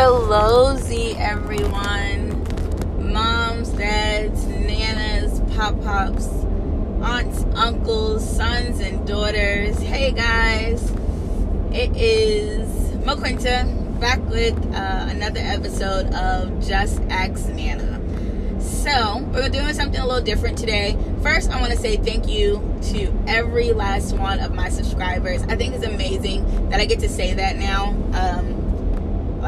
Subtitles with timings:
[0.00, 2.32] Shallozy, everyone.
[3.12, 6.26] Moms, dads, nanas, pop pops,
[7.02, 9.78] aunts, uncles, sons, and daughters.
[9.78, 10.90] Hey guys,
[11.70, 12.66] it is
[13.04, 18.00] MaQuinta back with uh, another episode of Just Ask Nana.
[18.58, 20.96] So, we're doing something a little different today.
[21.22, 25.42] First, I want to say thank you to every last one of my subscribers.
[25.42, 27.88] I think it's amazing that I get to say that now.
[28.14, 28.69] Um,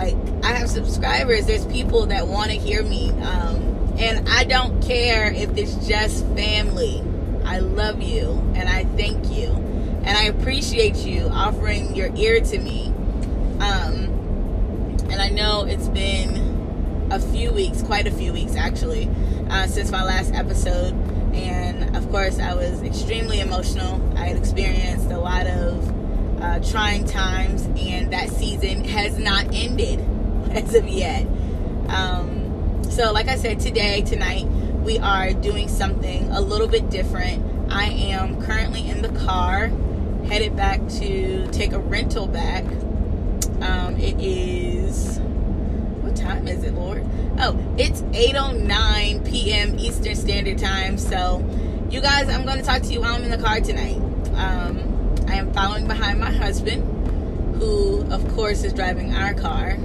[0.02, 1.46] like I have subscribers.
[1.46, 6.26] There's people that want to hear me, um, and I don't care if it's just
[6.28, 7.02] family.
[7.44, 9.48] I love you, and I thank you,
[10.04, 12.88] and I appreciate you offering your ear to me.
[13.60, 14.08] Um,
[15.10, 19.08] and I know it's been a few weeks, quite a few weeks actually,
[19.50, 20.94] uh, since my last episode.
[21.34, 24.00] And of course, I was extremely emotional.
[24.16, 26.01] I had experienced a lot of
[26.42, 30.00] uh, trying times, and that season has not ended
[30.50, 31.26] as of yet.
[31.88, 34.44] Um, so, like I said, today, tonight,
[34.82, 37.72] we are doing something a little bit different.
[37.72, 39.68] I am currently in the car,
[40.26, 42.64] headed back to take a rental back.
[43.62, 45.20] Um, it is
[46.00, 47.06] what time is it, Lord?
[47.38, 49.78] Oh, it's 8:09 p.m.
[49.78, 50.98] Eastern Standard Time.
[50.98, 51.38] So,
[51.88, 53.96] you guys, I'm going to talk to you while I'm in the car tonight.
[54.34, 54.91] Um,
[55.32, 59.78] I am following behind my husband, who, of course, is driving our car.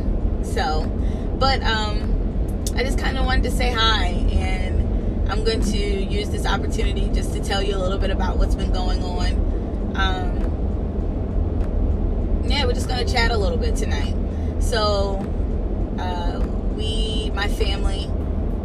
[0.44, 0.86] So,
[1.40, 6.30] but um, I just kind of wanted to say hi, and I'm going to use
[6.32, 9.96] this opportunity just to tell you a little bit about what's been going on.
[9.96, 10.36] Um,
[12.50, 14.16] yeah, we're just going to chat a little bit tonight.
[14.60, 15.26] So,
[15.98, 18.08] uh, we, my family,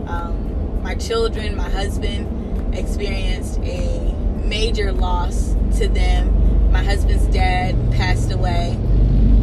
[0.08, 6.41] um, my children, my husband experienced a major loss to them
[6.72, 8.70] my husband's dad passed away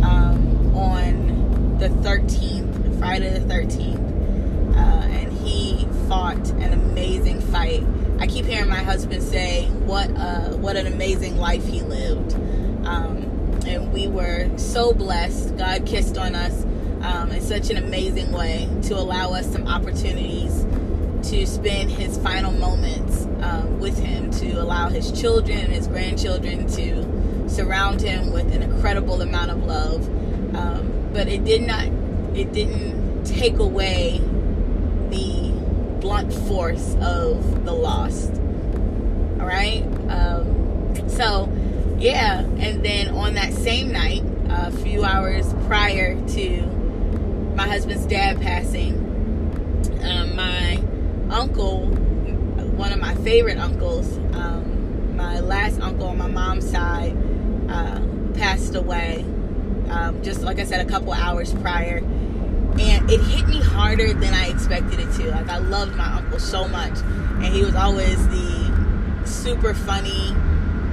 [0.02, 7.84] um, on the 13th, Friday the 13th, uh, and he fought an amazing fight.
[8.18, 12.34] I keep hearing my husband say, "What uh, what an amazing life he lived,"
[12.86, 13.18] um,
[13.66, 15.56] and we were so blessed.
[15.56, 16.64] God kissed on us
[17.04, 20.66] um, in such an amazing way to allow us some opportunities
[21.30, 26.66] to spend his final moments um, with him, to allow his children and his grandchildren
[26.68, 27.19] to
[27.49, 30.08] surround him with an incredible amount of love.
[30.55, 31.86] Um, but it did not,
[32.36, 34.21] it didn't take away
[35.10, 35.52] the
[35.99, 38.32] blunt force of the lost.
[39.39, 39.83] All right.
[40.09, 41.52] Um, so,
[41.98, 42.42] yeah.
[42.42, 46.61] And then on that same night, a few hours prior to
[47.55, 48.93] my husband's dad passing,
[50.02, 50.82] um, my
[51.30, 57.15] uncle, one of my favorite uncles, um, my last uncle on my mom's side,
[57.70, 58.02] uh,
[58.34, 59.26] passed away
[59.90, 61.98] um, just like I said a couple hours prior.
[62.80, 65.32] And it hit me harder than I expected it to.
[65.32, 70.30] Like I loved my uncle so much, and he was always the super funny,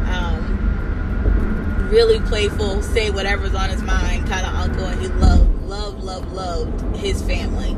[0.08, 6.02] um, really playful, say whatever's on his mind kind of uncle, and he loved, loved,
[6.02, 7.76] loved, loved his family.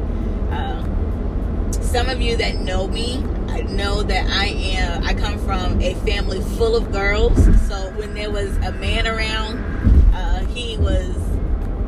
[0.51, 0.83] Uh,
[1.83, 3.23] some of you that know me
[3.65, 7.37] know that I am I come from a family full of girls.
[7.69, 9.59] So when there was a man around
[10.15, 11.17] uh, he was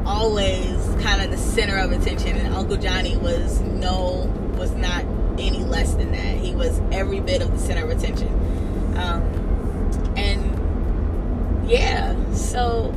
[0.05, 2.37] always kind of the center of attention.
[2.37, 5.05] And Uncle Johnny was no was not
[5.39, 6.37] any less than that.
[6.37, 8.29] He was every bit of the center of attention.
[8.97, 9.23] Um,
[10.17, 12.93] and yeah so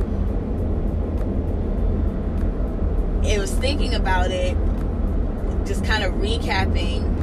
[3.24, 4.56] it was thinking about it
[5.64, 7.13] just kind of recapping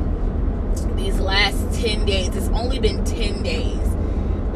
[1.04, 2.36] these last 10 days.
[2.36, 3.88] It's only been 10 days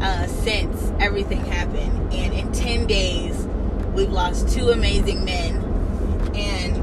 [0.00, 2.12] uh, since everything happened.
[2.12, 3.46] And in 10 days,
[3.94, 5.56] we've lost two amazing men
[6.34, 6.76] and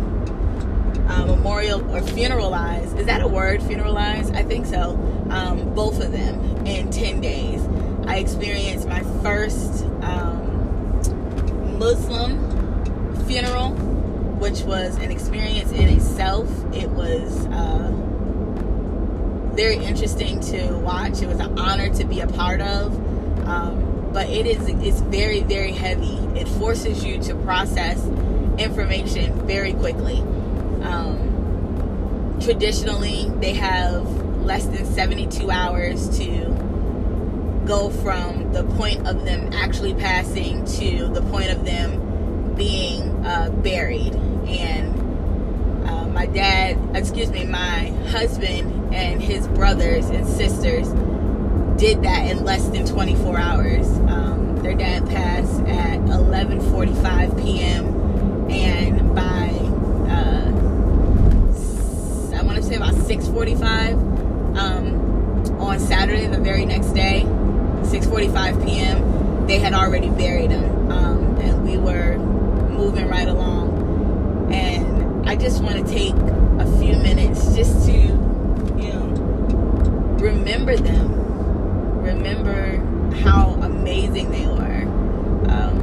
[1.10, 2.98] uh, memorial or funeralized.
[2.98, 3.62] Is that a word?
[3.62, 4.36] Funeralized?
[4.36, 4.92] I think so.
[5.30, 7.62] Um, both of them in 10 days.
[8.06, 11.00] I experienced my first um,
[11.80, 12.52] Muslim
[13.26, 13.72] funeral
[14.44, 16.50] which was an experience in itself.
[16.74, 17.93] It was uh,
[19.56, 21.22] very interesting to watch.
[21.22, 22.94] It was an honor to be a part of.
[23.48, 26.16] Um, but it is it's very very heavy.
[26.40, 28.00] It forces you to process
[28.58, 30.20] information very quickly.
[30.84, 34.06] Um, traditionally, they have
[34.44, 36.46] less than 72 hours to
[37.66, 43.50] go from the point of them actually passing to the point of them being uh,
[43.50, 44.93] buried and
[46.14, 50.88] my dad, excuse me, my husband and his brothers and sisters
[51.80, 53.88] did that in less than 24 hours.
[53.88, 58.50] Um, their dad passed at 11:45 p.m.
[58.50, 59.50] and by
[60.10, 60.50] uh,
[62.38, 63.94] I want to say about 6:45
[64.56, 69.48] um, on Saturday, the very next day, 6:45 p.m.
[69.48, 72.18] They had already buried him, um, and we were
[72.70, 74.54] moving right along.
[74.54, 74.83] And
[75.34, 79.08] I just want to take a few minutes just to, you know,
[80.20, 82.78] remember them, remember
[83.16, 84.84] how amazing they were.
[85.50, 85.80] Um,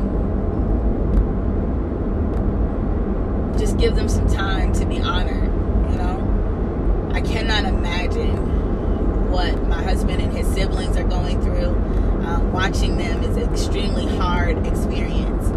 [3.59, 5.53] just give them some time to be honored,
[5.91, 7.11] you know?
[7.13, 11.71] I cannot imagine what my husband and his siblings are going through.
[12.25, 15.49] Um, watching them is an extremely hard experience.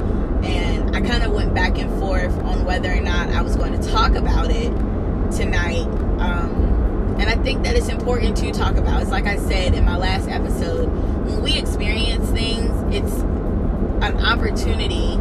[1.06, 4.16] Kind of went back and forth on whether or not I was going to talk
[4.16, 4.72] about it
[5.32, 5.86] tonight.
[6.20, 9.02] Um, and I think that it's important to talk about.
[9.02, 10.88] It's like I said in my last episode
[11.26, 13.14] when we experience things, it's
[14.04, 15.18] an opportunity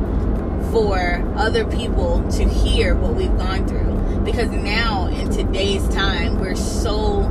[0.70, 4.20] for other people to hear what we've gone through.
[4.25, 7.23] Because now, in today's time, we're so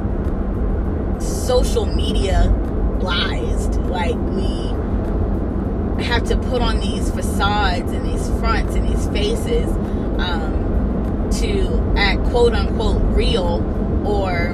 [1.20, 2.54] social media
[3.00, 3.90] blized.
[3.90, 4.71] Like, we
[6.12, 9.70] have to put on these facades and these fronts and these faces
[10.20, 13.64] um, to act quote unquote real
[14.06, 14.52] or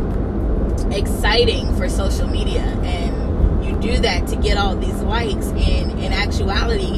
[0.92, 2.62] exciting for social media.
[2.62, 5.48] And you do that to get all these likes.
[5.48, 6.98] And in actuality,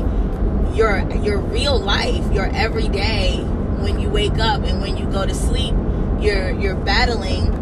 [0.75, 3.37] your your real life, your everyday
[3.79, 5.73] when you wake up and when you go to sleep,
[6.19, 7.55] you're you're battling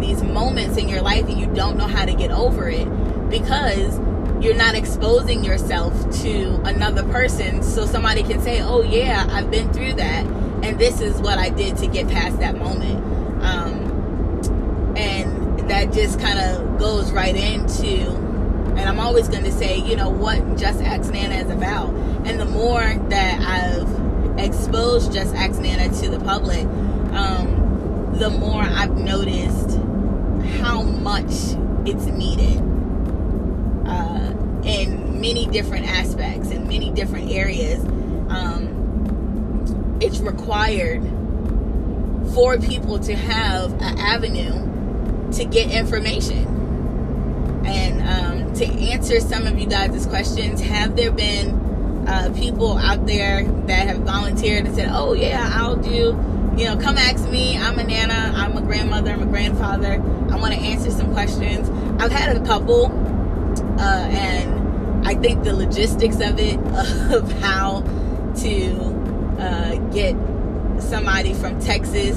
[0.00, 2.84] these moments in your life and you don't know how to get over it
[3.30, 3.98] because
[4.42, 9.72] you're not exposing yourself to another person so somebody can say, "Oh yeah, I've been
[9.72, 10.26] through that
[10.62, 12.98] and this is what I did to get past that moment."
[13.42, 18.10] Um, and that just kind of goes right into
[18.76, 21.90] and I'm always going to say, you know, what Just Ask Nana is about.
[22.24, 26.64] And the more that I've exposed Just Ask Nana to the public,
[27.12, 29.76] um, the more I've noticed
[30.62, 31.30] how much
[31.84, 32.71] it's needed
[35.22, 37.80] many different aspects, in many different areas.
[38.28, 41.02] Um, it's required
[42.34, 46.48] for people to have an avenue to get information.
[47.64, 53.06] And um, to answer some of you guys' questions, have there been uh, people out
[53.06, 56.18] there that have volunteered and said, "Oh yeah, I'll do."
[56.56, 57.56] You know, come ask me.
[57.56, 58.32] I'm a nana.
[58.34, 59.12] I'm a grandmother.
[59.12, 59.94] I'm a grandfather.
[60.30, 61.70] I want to answer some questions.
[62.02, 62.86] I've had a couple,
[63.78, 64.61] uh, and
[65.04, 66.58] I think the logistics of it,
[67.12, 67.80] of how
[68.38, 68.74] to
[69.38, 70.14] uh, get
[70.80, 72.16] somebody from Texas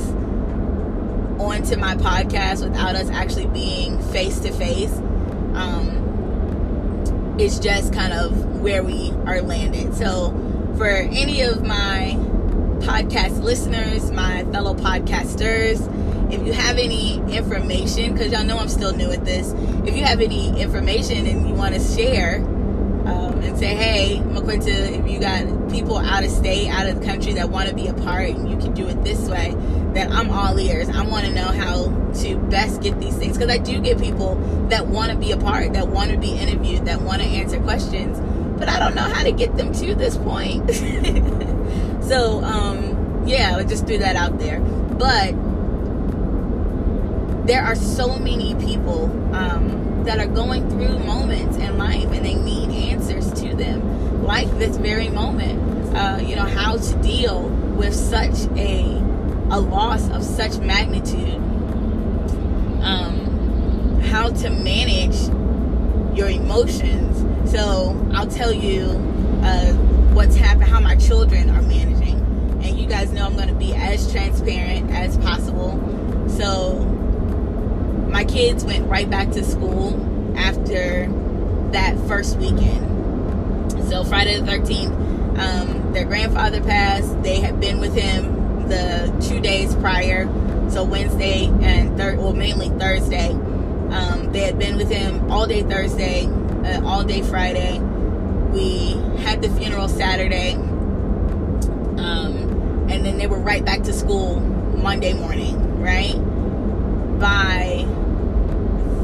[1.39, 4.91] onto my podcast without us actually being face to face
[7.37, 9.93] it's just kind of where we are landed.
[9.95, 10.31] So,
[10.77, 12.13] for any of my
[12.79, 15.81] podcast listeners, my fellow podcasters,
[16.31, 19.53] if you have any information, because y'all know I'm still new at this,
[19.85, 22.54] if you have any information and you want to share um,
[23.45, 27.33] and say, hey, Maquinta, if you got people out of state, out of the country
[27.33, 29.55] that want to be a part and you can do it this way,
[29.93, 30.89] then I'm all ears.
[30.89, 31.85] I want to know how
[32.21, 34.35] to best get these things because I do get people
[34.69, 37.59] that want to be a part, that want to be interviewed, that want to answer
[37.61, 38.19] questions,
[38.59, 40.69] but I don't know how to get them to this point.
[42.03, 44.59] so, um, yeah, I just threw that out there.
[44.59, 45.33] But
[47.47, 52.35] there are so many people um, that are going through moments in life and they
[52.35, 55.61] need answers to them, like this very moment.
[55.95, 57.43] Uh, you know, how to deal
[57.77, 59.01] with such a
[59.51, 61.39] a loss of such magnitude
[62.85, 65.17] um, how to manage
[66.17, 67.51] your emotions.
[67.51, 68.83] So I'll tell you
[69.43, 69.73] uh,
[70.13, 72.19] what's happened, how my children are managing.
[72.63, 75.79] And you guys know I'm going to be as transparent as possible.
[76.29, 76.79] So
[78.15, 79.91] my kids went right back to school
[80.37, 81.05] after
[81.73, 83.73] that first weekend.
[83.89, 87.21] So Friday the 13th, um, their grandfather passed.
[87.23, 90.27] They had been with him the two days prior
[90.71, 93.31] so Wednesday and third, well, mainly Thursday.
[93.31, 97.79] Um, they had been with him all day Thursday, uh, all day Friday.
[97.79, 98.93] We
[99.23, 100.53] had the funeral Saturday,
[101.97, 105.81] um, and then they were right back to school Monday morning.
[105.81, 106.15] Right
[107.19, 107.74] by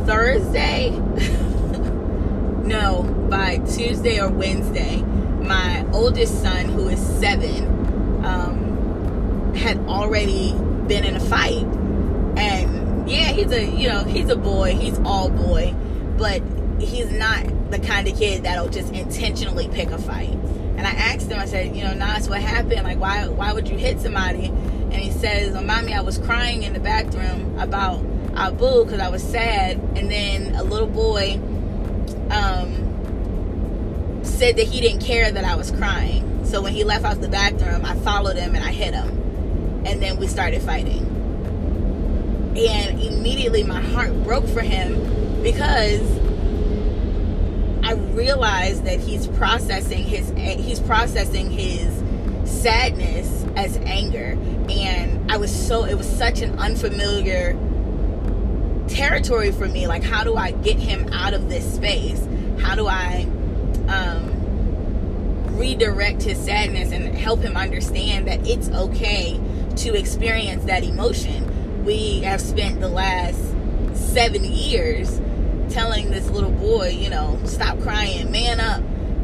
[0.06, 0.90] Thursday,
[2.66, 5.02] no, by Tuesday or Wednesday,
[5.42, 10.54] my oldest son, who is seven, um, had already
[10.88, 11.66] been in a fight.
[12.38, 14.76] And yeah, he's a, you know, he's a boy.
[14.76, 15.74] He's all boy.
[16.18, 16.42] But
[16.80, 20.38] he's not the kind of kid that'll just intentionally pick a fight.
[20.78, 22.84] And I asked him, I said, you know, Nas, what happened?
[22.84, 24.46] Like, why, why would you hit somebody?
[24.46, 28.04] And he says, oh, Mommy, I was crying in the bathroom about
[28.36, 29.78] Abu because I was sad.
[29.96, 31.40] And then a little boy
[32.30, 36.46] um, said that he didn't care that I was crying.
[36.46, 39.10] So when he left out the bathroom, I followed him and I hit him.
[39.86, 41.08] And then we started fighting.
[42.58, 46.02] And immediately my heart broke for him because
[47.84, 52.04] I realized that he's processing his he's processing his
[52.50, 54.38] sadness as anger
[54.70, 57.58] and I was so it was such an unfamiliar
[58.94, 62.28] territory for me like how do I get him out of this space
[62.60, 63.28] how do I
[63.88, 69.40] um, redirect his sadness and help him understand that it's okay
[69.78, 73.40] to experience that emotion we have spent the last
[73.94, 75.20] seven years
[75.70, 78.82] telling this little boy, you know, stop crying, man up.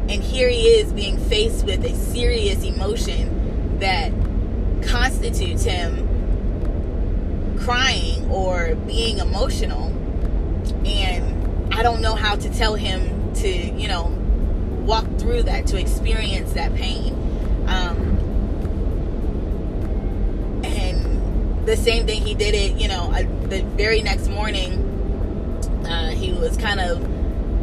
[0.08, 4.12] And here he is being faced with a serious emotion that
[4.82, 6.06] constitutes him
[7.60, 9.86] crying or being emotional.
[10.84, 14.06] And I don't know how to tell him to, you know,
[14.84, 17.14] walk through that, to experience that pain.
[17.66, 18.18] Um,
[20.64, 23.12] and the same thing, he did it, you know,
[23.48, 24.84] the very next morning
[25.86, 26.98] uh, he was kind of,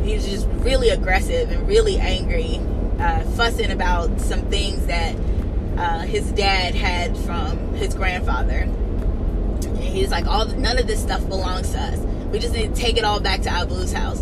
[0.03, 2.59] he was just really aggressive and really angry,
[2.99, 5.15] uh, fussing about some things that
[5.77, 8.67] uh, his dad had from his grandfather.
[9.85, 11.99] And he's like, all none of this stuff belongs to us.
[12.31, 14.21] We just need to take it all back to Abu's house.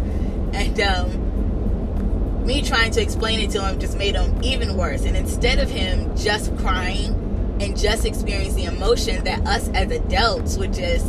[0.53, 5.05] And um, me trying to explain it to him just made him even worse.
[5.05, 10.57] And instead of him just crying and just experiencing the emotion that us as adults
[10.57, 11.07] would just,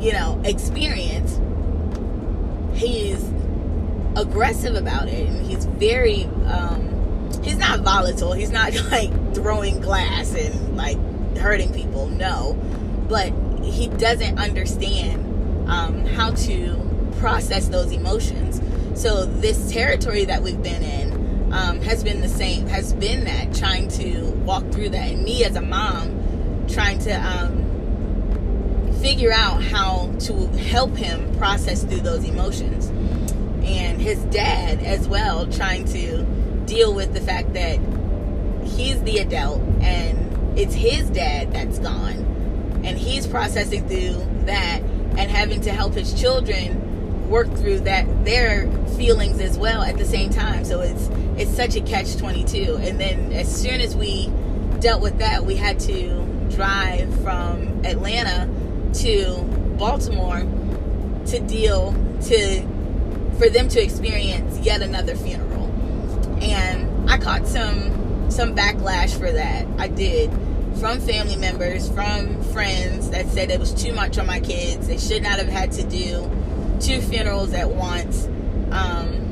[0.00, 1.38] you know, experience,
[2.74, 3.22] he's
[4.16, 10.34] aggressive about it and he's very um he's not volatile he's not like throwing glass
[10.34, 10.98] and like
[11.36, 12.54] hurting people no
[13.08, 13.32] but
[13.68, 15.24] he doesn't understand
[15.68, 16.76] um, how to
[17.18, 18.60] process those emotions
[19.00, 23.54] so this territory that we've been in um, has been the same has been that
[23.54, 27.68] trying to walk through that and me as a mom trying to um,
[29.00, 32.88] figure out how to help him process through those emotions.
[33.64, 36.22] And his dad, as well, trying to
[36.66, 37.78] deal with the fact that
[38.64, 42.27] he's the adult and it's his dad that's gone.
[42.88, 48.70] And he's processing through that and having to help his children work through that their
[48.96, 50.64] feelings as well at the same time.
[50.64, 52.78] So it's it's such a catch 22.
[52.80, 54.32] And then as soon as we
[54.80, 58.48] dealt with that, we had to drive from Atlanta
[59.00, 59.42] to
[59.78, 60.40] Baltimore
[61.26, 61.92] to deal
[62.22, 62.62] to
[63.36, 65.66] for them to experience yet another funeral.
[66.40, 69.66] And I caught some some backlash for that.
[69.78, 70.30] I did
[70.78, 74.86] from family members, from friends that said it was too much on my kids.
[74.86, 76.30] They should not have had to do
[76.80, 78.26] two funerals at once.
[78.70, 79.24] Um,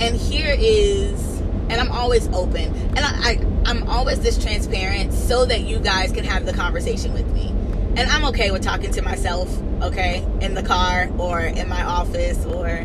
[0.00, 5.44] and here is, and I'm always open, and I, I I'm always this transparent so
[5.44, 7.48] that you guys can have the conversation with me.
[7.96, 9.50] And I'm okay with talking to myself,
[9.82, 12.82] okay, in the car or in my office or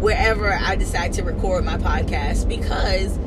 [0.00, 3.18] wherever I decide to record my podcast because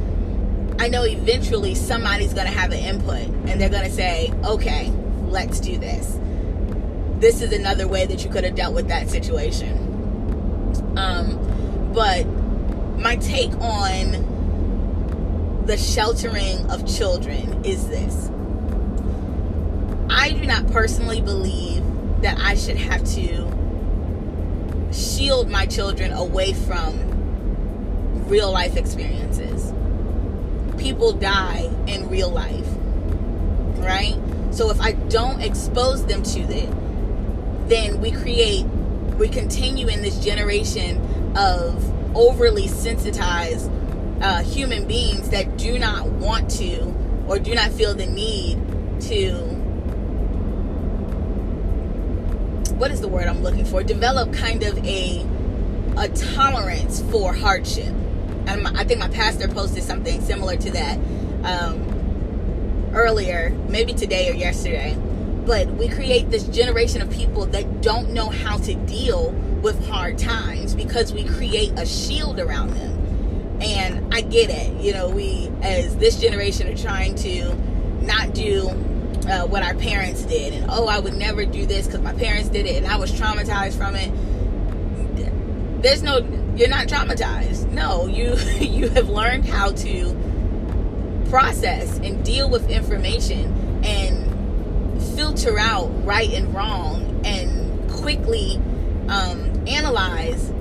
[0.77, 4.91] I know eventually somebody's going to have an input and they're going to say, okay,
[5.25, 6.17] let's do this.
[7.19, 9.77] This is another way that you could have dealt with that situation.
[10.97, 12.25] Um, but
[12.97, 18.29] my take on the sheltering of children is this
[20.09, 21.83] I do not personally believe
[22.21, 29.54] that I should have to shield my children away from real life experiences.
[30.77, 32.67] People die in real life,
[33.77, 34.17] right?
[34.51, 36.69] So if I don't expose them to it,
[37.67, 38.65] then we create,
[39.17, 41.01] we continue in this generation
[41.35, 43.69] of overly sensitized
[44.21, 46.93] uh, human beings that do not want to
[47.27, 48.57] or do not feel the need
[49.01, 49.55] to
[52.77, 53.83] what is the word I'm looking for?
[53.83, 55.25] Develop kind of a
[55.97, 57.93] a tolerance for hardship.
[58.47, 60.97] And I think my pastor posted something similar to that
[61.43, 64.97] um, earlier, maybe today or yesterday.
[65.45, 70.17] But we create this generation of people that don't know how to deal with hard
[70.17, 72.95] times because we create a shield around them
[73.61, 74.81] and I get it.
[74.81, 77.53] You know, we, as this generation, are trying to
[78.01, 78.69] not do
[79.27, 80.53] uh, what our parents did.
[80.53, 83.11] And, oh, I would never do this because my parents did it and I was
[83.11, 84.11] traumatized from it.
[85.81, 86.21] There's no,
[86.55, 87.69] you're not traumatized.
[87.71, 95.87] No, you, you have learned how to process and deal with information and filter out
[96.05, 98.55] right and wrong and quickly
[99.09, 100.51] um, analyze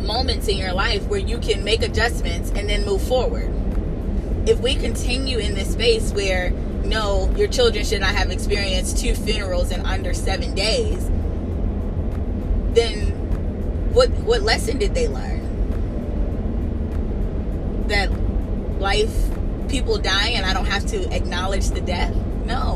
[0.00, 3.52] moments in your life where you can make adjustments and then move forward.
[4.48, 6.50] If we continue in this space where
[6.84, 11.06] no, your children should not have experienced two funerals in under seven days,
[12.74, 13.17] then
[13.98, 15.42] what what lesson did they learn?
[17.88, 18.12] That
[18.78, 19.12] life
[19.68, 22.14] people die and I don't have to acknowledge the death?
[22.46, 22.74] No.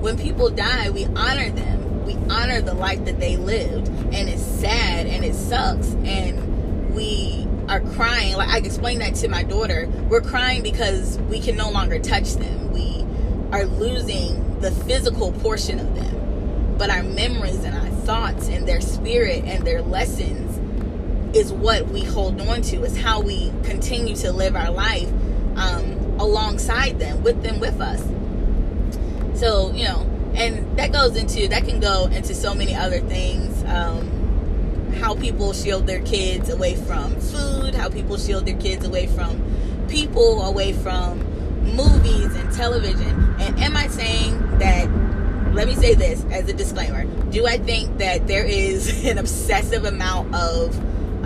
[0.00, 2.06] When people die, we honor them.
[2.06, 3.88] We honor the life that they lived.
[4.14, 5.88] And it's sad and it sucks.
[6.06, 8.36] And we are crying.
[8.38, 9.90] Like I explained that to my daughter.
[10.08, 12.72] We're crying because we can no longer touch them.
[12.72, 13.04] We
[13.52, 16.76] are losing the physical portion of them.
[16.78, 20.58] But our memories and our thoughts and their spirit and their lessons
[21.36, 25.08] is what we hold on to, is how we continue to live our life
[25.56, 28.00] um, alongside them, with them, with us.
[29.38, 33.64] So, you know, and that goes into, that can go into so many other things.
[33.64, 39.08] Um, how people shield their kids away from food, how people shield their kids away
[39.08, 39.42] from
[39.88, 41.18] people, away from
[41.74, 43.34] movies and television.
[43.40, 44.88] And am I saying that
[45.54, 47.06] let me say this as a disclaimer.
[47.34, 50.76] Do I think that there is an obsessive amount of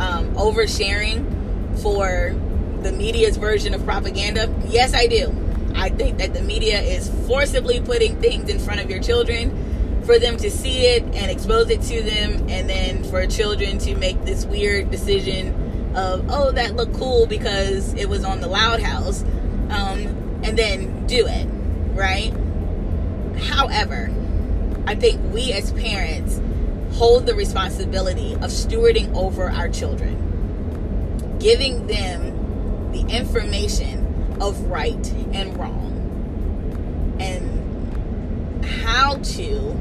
[0.00, 2.34] um, oversharing for
[2.82, 4.52] the media's version of propaganda?
[4.68, 5.34] Yes, I do.
[5.74, 10.18] I think that the media is forcibly putting things in front of your children for
[10.18, 14.24] them to see it and expose it to them, and then for children to make
[14.24, 19.22] this weird decision of, oh, that looked cool because it was on the Loud House,
[19.68, 21.46] um, and then do it,
[21.94, 22.32] right?
[23.42, 24.10] However,
[24.88, 26.40] I think we as parents
[26.96, 35.54] hold the responsibility of stewarding over our children, giving them the information of right and
[35.58, 39.76] wrong, and how to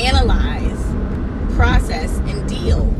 [0.00, 2.94] analyze, process, and deal.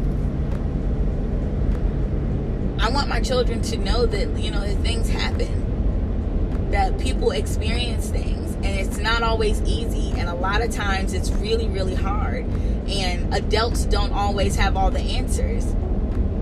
[2.79, 8.11] I want my children to know that, you know, that things happen, that people experience
[8.11, 12.45] things and it's not always easy and a lot of times it's really really hard.
[12.89, 15.65] And adults don't always have all the answers.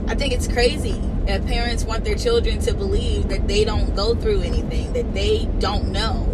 [0.08, 4.14] I think it's crazy if parents want their children to believe that they don't go
[4.14, 6.24] through anything that they don't know.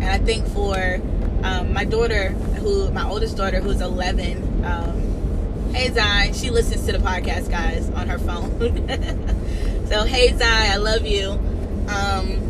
[0.00, 1.00] And i think for
[1.44, 6.92] um, my daughter who my oldest daughter who's 11 um, hey zai she listens to
[6.92, 9.38] the podcast guys on her phone.
[9.88, 11.30] So hey zai i love you.
[11.88, 12.47] Um,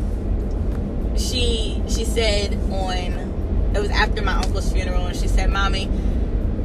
[1.18, 5.90] she she said on it was after my uncle's funeral and she said mommy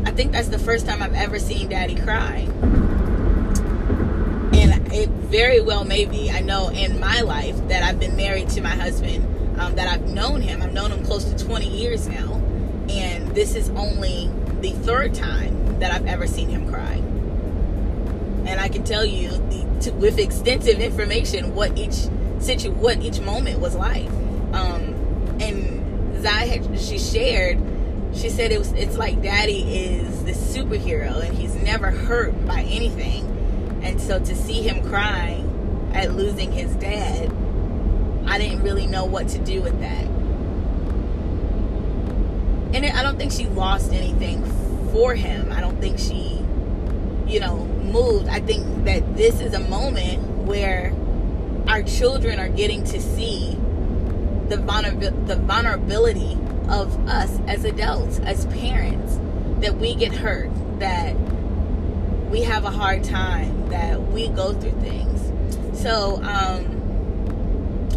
[0.05, 2.47] i think that's the first time i've ever seen daddy cry.
[4.53, 8.49] And it very well may be i know in my life that i've been married
[8.49, 9.25] to my husband
[9.59, 10.61] um, that i've known him.
[10.61, 12.41] I've known him close to 20 years now.
[12.89, 14.29] And this is only
[14.61, 16.95] the third time that i've ever seen him cry.
[18.45, 22.07] And i can tell you the, to, with extensive information what each
[22.39, 24.09] situ what each moment was like
[26.23, 27.59] Zai had she shared,
[28.13, 32.61] she said it was it's like Daddy is the superhero and he's never hurt by
[32.61, 33.25] anything,
[33.83, 37.29] and so to see him crying at losing his dad,
[38.25, 40.05] I didn't really know what to do with that.
[42.73, 44.45] And I don't think she lost anything
[44.93, 45.51] for him.
[45.51, 46.41] I don't think she,
[47.27, 48.29] you know, moved.
[48.29, 50.93] I think that this is a moment where
[51.67, 53.59] our children are getting to see
[54.49, 56.37] the, vulner- the vulnerability
[56.69, 59.19] of us as adults, as parents,
[59.61, 61.15] that we get hurt, that
[62.29, 65.79] we have a hard time, that we go through things.
[65.79, 66.73] So, um,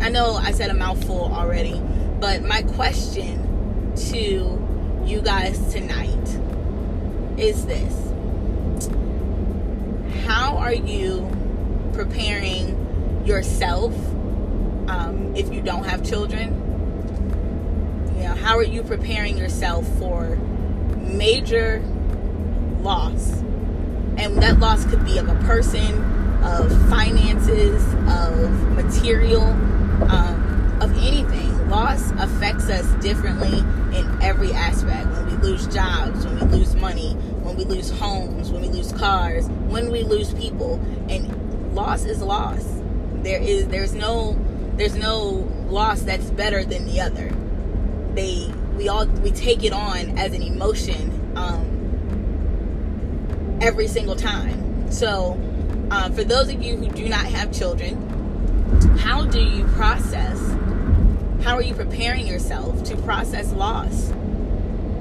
[0.01, 1.81] I know I said a mouthful already,
[2.21, 6.39] but my question to you guys tonight
[7.39, 8.13] is this
[10.27, 11.29] How are you
[11.93, 13.95] preparing yourself
[14.89, 16.63] um, if you don't have children?
[18.17, 20.37] You know, how are you preparing yourself for
[20.97, 21.83] major
[22.81, 23.33] loss?
[24.19, 26.03] And that loss could be of a person,
[26.43, 29.43] of finances, of material,
[30.11, 31.69] um, of anything.
[31.69, 33.59] Loss affects us differently
[33.99, 35.07] in every aspect.
[35.09, 38.93] When we lose jobs, when we lose money, when we lose homes, when we lose
[38.93, 40.81] cars, when we lose people.
[41.09, 42.65] And loss is loss.
[43.23, 44.39] There is there's no
[44.77, 47.33] there's no loss that's better than the other.
[48.15, 51.67] They we all we take it on as an emotion um,
[53.61, 54.91] every single time.
[54.91, 55.33] So,
[55.91, 60.39] um, for those of you who do not have children, how do you process?
[61.43, 64.11] How are you preparing yourself to process loss?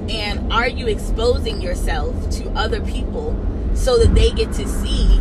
[0.08, 3.36] And are you exposing yourself to other people
[3.74, 5.20] so that they get to see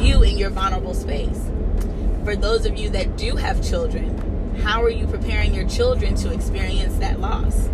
[0.00, 1.50] you in your vulnerable space?
[2.24, 6.32] For those of you that do have children, how are you preparing your children to
[6.32, 7.68] experience that loss?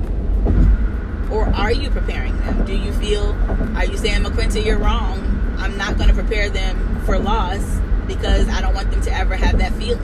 [1.31, 2.65] Or are you preparing them?
[2.65, 3.33] Do you feel,
[3.77, 5.55] are you saying, Maquinta, you're wrong?
[5.59, 7.63] I'm not going to prepare them for loss
[8.09, 10.03] because I don't want them to ever have that feeling.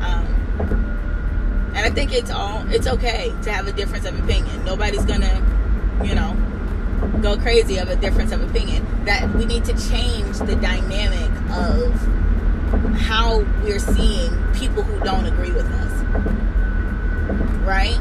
[0.00, 4.64] Um, and I think it's all, it's okay to have a difference of opinion.
[4.64, 6.36] Nobody's going to, you know,
[7.22, 8.84] go crazy of a difference of opinion.
[9.04, 12.23] That we need to change the dynamic of
[12.96, 15.92] how we're seeing people who don't agree with us.
[17.64, 17.98] Right?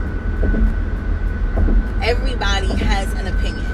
[2.01, 3.65] Everybody has an opinion.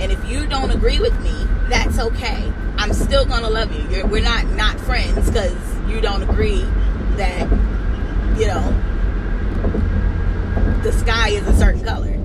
[0.00, 2.52] And if you don't agree with me, that's okay.
[2.76, 3.88] I'm still going to love you.
[3.88, 5.56] You're, we're not not friends because
[5.88, 6.62] you don't agree
[7.16, 7.50] that,
[8.38, 8.84] you know,
[10.82, 12.16] the sky is a certain color.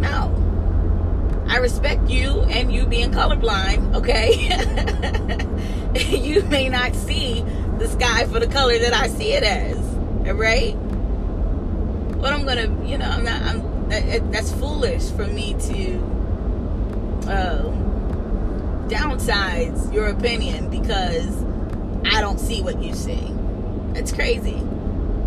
[0.00, 0.32] No.
[1.46, 4.48] I respect you and you being colorblind, okay?
[6.08, 7.44] you may not see
[7.78, 9.78] the sky for the color that I see it as,
[10.34, 10.74] right?
[12.20, 13.42] But I'm gonna, you know, I'm not.
[13.42, 15.98] I'm that, that's foolish for me to
[17.28, 17.62] uh,
[18.88, 21.44] downsize your opinion because
[22.04, 23.32] I don't see what you see.
[23.94, 24.58] It's crazy.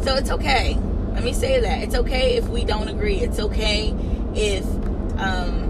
[0.04, 0.78] So it's okay.
[1.14, 3.16] Let me say that it's okay if we don't agree.
[3.16, 3.94] It's okay
[4.36, 4.66] if
[5.20, 5.69] um,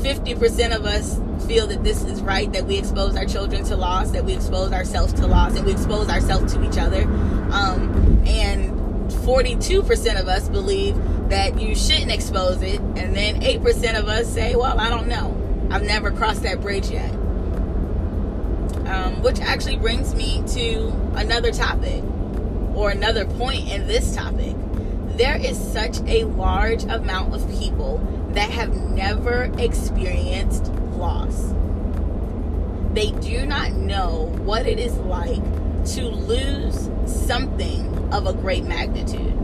[0.00, 4.10] 50% of us feel that this is right, that we expose our children to loss,
[4.10, 7.02] that we expose ourselves to loss, and we expose ourselves to each other.
[7.52, 8.70] Um, and
[9.10, 10.96] 42% of us believe
[11.28, 12.80] that you shouldn't expose it.
[12.80, 15.36] And then 8% of us say, well, I don't know.
[15.70, 17.10] I've never crossed that bridge yet.
[18.86, 22.02] Um, which actually brings me to another topic
[22.74, 24.56] or another point in this topic.
[25.16, 27.98] There is such a large amount of people
[28.34, 30.66] that have never experienced
[30.96, 31.52] loss.
[32.92, 35.42] They do not know what it is like
[35.94, 39.36] to lose something of a great magnitude.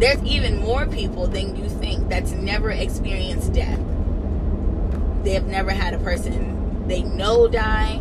[0.00, 3.80] There's even more people than you think that's never experienced death.
[5.24, 8.00] They have never had a person they know die.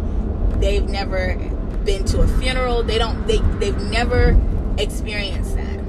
[0.59, 1.35] They've never
[1.83, 2.83] been to a funeral.
[2.83, 4.39] They don't they they've never
[4.77, 5.79] experienced that.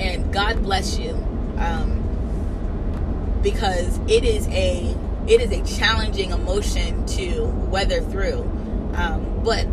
[0.00, 1.12] And God bless you.
[1.58, 1.99] Um,
[3.42, 8.40] because it is a it is a challenging emotion to weather through.
[8.94, 9.66] Um, but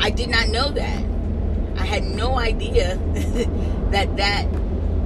[0.00, 1.04] I did not know that.
[1.76, 2.96] I had no idea
[3.90, 4.46] that that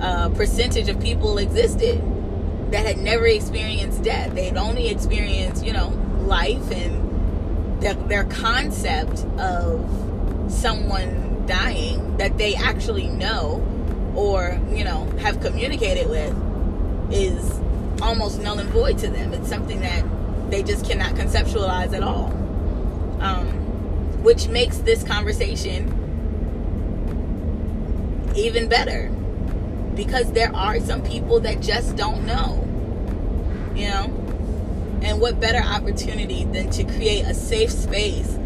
[0.01, 2.03] uh, percentage of people existed
[2.71, 4.35] that had never experienced death.
[4.35, 5.89] They had only experienced, you know,
[6.21, 9.89] life and their, their concept of
[10.49, 13.63] someone dying that they actually know
[14.15, 16.35] or, you know, have communicated with
[17.13, 17.61] is
[18.05, 19.33] almost null and void to them.
[19.33, 20.05] It's something that
[20.51, 22.27] they just cannot conceptualize at all.
[23.21, 23.49] Um,
[24.23, 25.89] which makes this conversation
[28.37, 29.09] even better
[29.95, 32.67] because there are some people that just don't know,
[33.75, 34.21] you know.
[35.03, 38.37] And what better opportunity than to create a safe space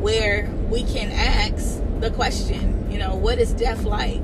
[0.00, 4.20] where we can ask the question, you know, what is death like?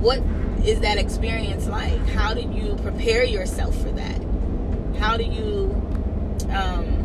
[0.00, 0.18] What
[0.64, 2.06] is that experience like?
[2.08, 4.20] How do you prepare yourself for that?
[4.98, 5.74] How do you
[6.50, 7.04] um,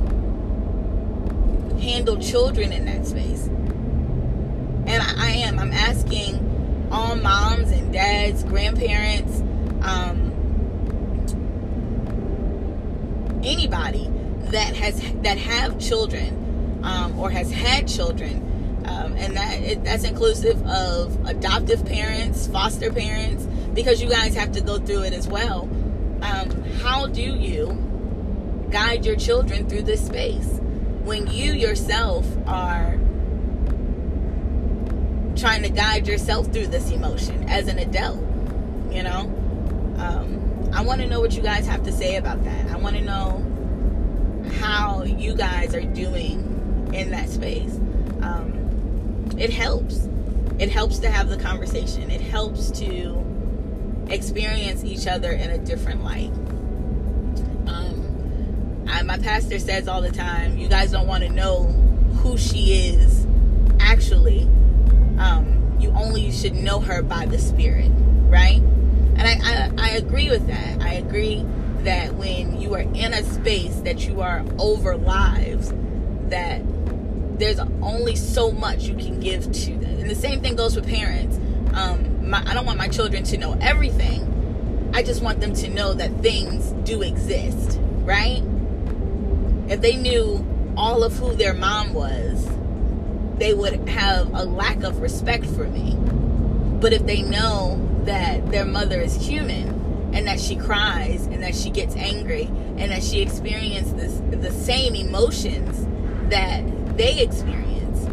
[1.79, 3.47] handle children in that space?
[4.85, 5.59] And I, I, am.
[5.59, 9.39] I'm asking all moms and dads, grandparents,
[9.81, 10.31] um,
[13.43, 14.09] anybody
[14.51, 18.52] that has that have children um, or has had children
[19.13, 24.51] um, and that it, that's inclusive of adoptive parents, foster parents, because you guys have
[24.53, 25.69] to go through it as well.
[26.21, 27.77] Um, how do you
[28.71, 30.47] guide your children through this space
[31.03, 32.97] when you yourself are
[35.35, 38.21] trying to guide yourself through this emotion as an adult?
[38.91, 39.19] You know,
[39.97, 42.67] um, I want to know what you guys have to say about that.
[42.71, 43.45] I want to know
[44.59, 47.75] how you guys are doing in that space.
[48.21, 48.62] Um,
[49.37, 50.07] it helps.
[50.59, 52.11] It helps to have the conversation.
[52.11, 53.23] It helps to
[54.09, 56.31] experience each other in a different light.
[57.67, 61.63] Um, I, my pastor says all the time, you guys don't want to know
[62.21, 63.25] who she is
[63.79, 64.43] actually.
[65.17, 67.91] Um, you only should know her by the Spirit,
[68.29, 68.61] right?
[69.15, 70.81] And I, I, I agree with that.
[70.81, 71.45] I agree
[71.79, 75.73] that when you are in a space that you are over lives,
[76.29, 76.61] that
[77.37, 79.99] there's only so much you can give to them.
[79.99, 81.37] And the same thing goes for parents.
[81.73, 84.91] Um, my, I don't want my children to know everything.
[84.93, 88.43] I just want them to know that things do exist, right?
[89.67, 90.45] If they knew
[90.77, 92.47] all of who their mom was,
[93.39, 95.95] they would have a lack of respect for me.
[96.79, 101.55] But if they know that their mother is human and that she cries and that
[101.55, 102.45] she gets angry
[102.77, 105.87] and that she experiences the same emotions
[106.29, 106.63] that
[106.97, 108.05] they experience,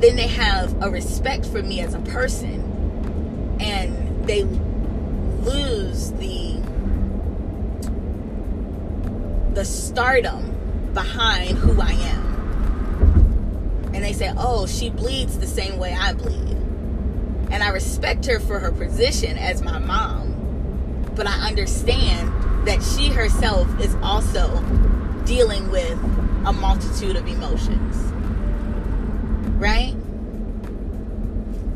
[0.00, 4.44] then they have a respect for me as a person and they
[5.42, 6.58] lose the
[9.54, 10.54] the stardom
[10.94, 12.20] behind who I am.
[13.92, 16.56] And they say, "Oh, she bleeds the same way I bleed."
[17.50, 20.34] And I respect her for her position as my mom.
[21.16, 22.32] But I understand
[22.66, 24.62] that she herself is also
[25.24, 25.98] dealing with
[26.46, 28.09] a multitude of emotions.
[29.60, 29.94] Right?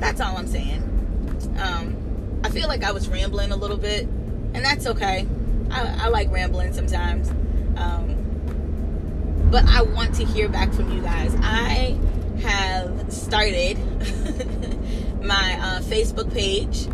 [0.01, 0.81] That's all I'm saying.
[1.59, 4.05] Um, I feel like I was rambling a little bit,
[4.55, 5.27] and that's okay.
[5.71, 7.29] I, I like rambling sometimes.
[7.77, 11.37] Um, but I want to hear back from you guys.
[11.43, 11.99] I
[12.41, 13.77] have started
[15.23, 16.87] my uh, Facebook page,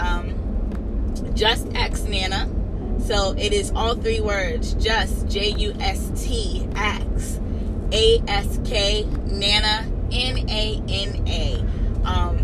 [0.00, 2.48] um, Just Ask Nana.
[3.04, 7.38] So it is all three words, just J U S T X
[7.92, 11.54] A S K Nana N A N A
[12.04, 12.38] um,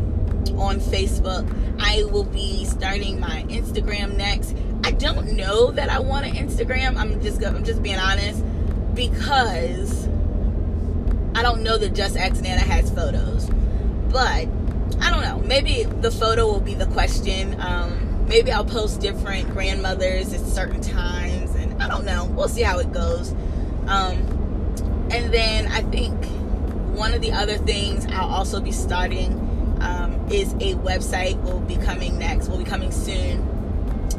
[0.58, 1.48] on Facebook.
[1.80, 4.54] I will be starting my Instagram next.
[4.84, 6.96] I don't know that I want an Instagram.
[6.96, 8.44] I'm just I'm just being honest
[8.94, 10.08] because
[11.34, 13.50] I don't know that Just Ask Nana has photos,
[14.10, 14.46] but
[15.00, 15.42] I don't know.
[15.44, 17.60] Maybe the photo will be the question.
[17.60, 22.26] Um, maybe I'll post different grandmothers at certain times, and I don't know.
[22.26, 23.32] We'll see how it goes.
[23.86, 26.14] Um, and then I think
[26.94, 29.32] one of the other things I'll also be starting
[29.80, 31.40] um, is a website.
[31.42, 32.48] Will be coming next.
[32.48, 33.42] Will be coming soon.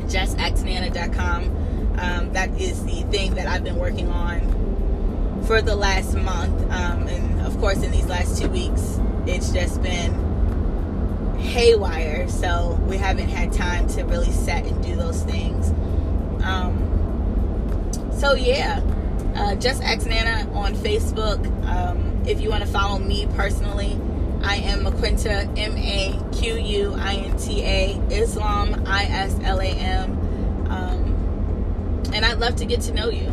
[0.07, 1.65] Justxnana.com
[1.97, 6.59] um, that is the thing that i've been working on for the last month.
[6.71, 10.13] Um, and of course in these last two weeks it's just been
[11.39, 12.27] haywire.
[12.27, 15.69] So we haven't had time to really set and do those things.
[16.43, 16.81] Um,
[18.17, 18.81] so yeah
[19.35, 23.99] uh, just ask nana on facebook um, if you want to follow me personally
[24.45, 29.59] I am Maquinta, M A Q U I N T A, Islam, I S L
[29.59, 30.11] A M.
[30.69, 33.31] Um, and I'd love to get to know you.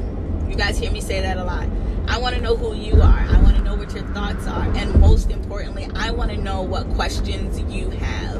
[0.48, 1.68] You guys hear me say that a lot.
[2.08, 3.26] I want to know who you are.
[3.28, 4.64] I want to know what your thoughts are.
[4.74, 8.38] And most importantly, I want to know what questions you have.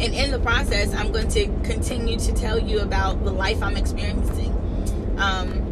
[0.00, 3.76] And in the process, I'm going to continue to tell you about the life I'm
[3.76, 4.52] experiencing.
[5.18, 5.63] Um,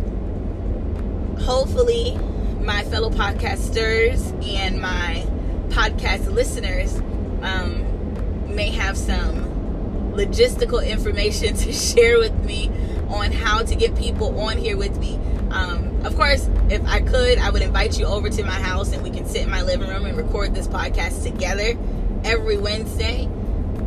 [1.42, 2.16] hopefully,
[2.60, 5.26] my fellow podcasters and my
[5.68, 6.96] podcast listeners
[7.42, 12.70] um, may have some logistical information to share with me
[13.08, 15.18] on how to get people on here with me.
[15.50, 19.02] Um, of course, if I could, I would invite you over to my house and
[19.02, 21.76] we can sit in my living room and record this podcast together
[22.24, 23.28] every Wednesday.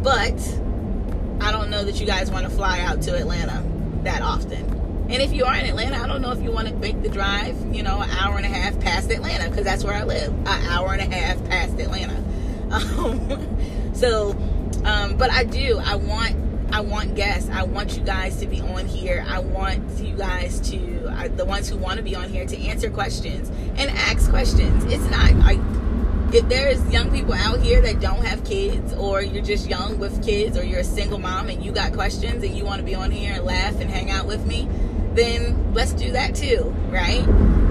[0.03, 0.37] But
[1.39, 3.63] I don't know that you guys want to fly out to Atlanta
[4.03, 4.74] that often.
[5.07, 7.09] And if you are in Atlanta, I don't know if you want to make the
[7.09, 10.33] drive, you know, an hour and a half past Atlanta, because that's where I live,
[10.33, 12.23] an hour and a half past Atlanta.
[12.65, 14.31] Um, so,
[14.83, 15.79] um, but I do.
[15.85, 16.35] I want,
[16.73, 17.47] I want guests.
[17.47, 19.23] I want you guys to be on here.
[19.29, 22.59] I want you guys to, uh, the ones who want to be on here, to
[22.63, 24.83] answer questions and ask questions.
[24.85, 25.59] It's not like
[26.33, 30.25] if there's young people out here that don't have kids or you're just young with
[30.25, 32.95] kids or you're a single mom and you got questions and you want to be
[32.95, 34.67] on here and laugh and hang out with me
[35.15, 37.25] then let's do that too, right?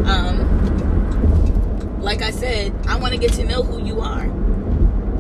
[0.07, 0.54] Um,
[2.00, 4.24] like I said, I want to get to know who you are.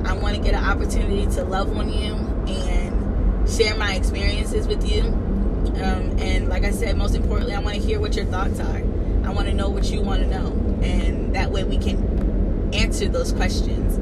[0.06, 2.14] I want to get an opportunity to love on you
[2.46, 5.02] and share my experiences with you.
[5.02, 8.82] Um, and like I said, most importantly, I want to hear what your thoughts are.
[9.24, 10.48] I want to know what you want to know.
[10.82, 13.98] And that way we can answer those questions.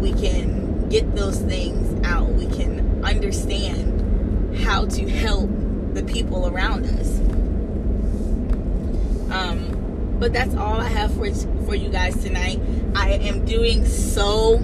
[0.00, 2.28] We can get those things out.
[2.28, 5.50] We can understand how to help
[5.94, 7.25] the people around us.
[9.30, 11.30] Um, but that's all I have for
[11.66, 12.60] for you guys tonight.
[12.94, 14.58] I am doing so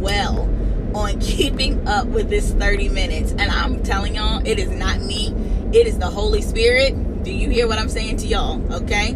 [0.00, 0.48] well
[0.94, 5.34] on keeping up with this 30 minutes, and I'm telling y'all, it is not me.
[5.72, 7.22] It is the Holy Spirit.
[7.22, 8.60] Do you hear what I'm saying to y'all?
[8.72, 9.14] Okay,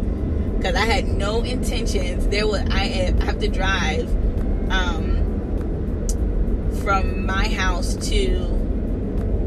[0.56, 2.28] because I had no intentions.
[2.28, 4.08] There was I have to drive
[4.70, 6.06] um,
[6.82, 8.54] from my house to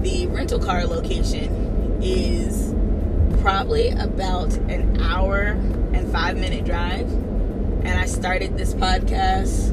[0.01, 2.73] the rental car location is
[3.41, 5.57] probably about an hour
[5.93, 7.09] and five minute drive.
[7.83, 9.71] and I started this podcast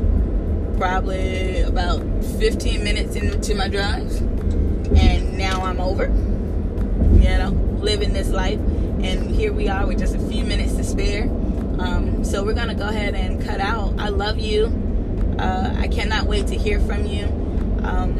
[0.78, 2.02] probably about
[2.38, 4.10] 15 minutes into my drive,
[4.96, 6.04] and now I'm over.
[6.04, 7.50] You know,
[7.80, 11.24] living this life, and here we are with just a few minutes to spare.
[11.78, 13.94] Um, so we're gonna go ahead and cut out.
[13.98, 14.66] I love you.
[15.38, 17.24] Uh, I cannot wait to hear from you.
[17.82, 18.18] Um,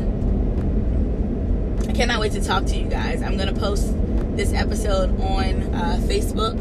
[1.88, 3.22] I cannot wait to talk to you guys.
[3.22, 3.94] I'm gonna post
[4.36, 6.58] this episode on uh, Facebook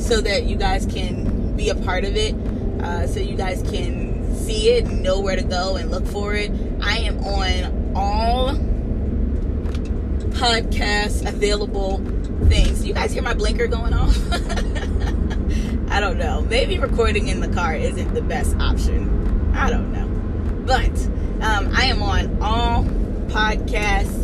[0.00, 2.34] so that you guys can be a part of it.
[2.82, 6.50] Uh, so you guys can see it, know where to go, and look for it.
[6.80, 8.54] I am on all
[10.38, 11.98] podcast available
[12.48, 12.84] things.
[12.84, 14.16] You guys hear my blinker going off?
[15.90, 16.42] I don't know.
[16.42, 19.52] Maybe recording in the car isn't the best option.
[19.54, 20.08] I don't know.
[20.66, 20.96] But
[21.44, 22.84] um, I am on all
[23.28, 24.21] podcast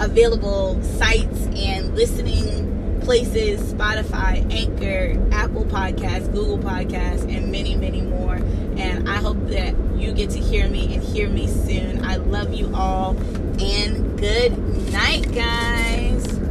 [0.00, 8.36] available sites and listening places Spotify, Anchor, Apple Podcasts, Google Podcasts, and many, many more.
[8.76, 12.04] And I hope that you get to hear me and hear me soon.
[12.04, 13.16] I love you all
[13.60, 14.56] and good
[14.90, 16.43] night, guys.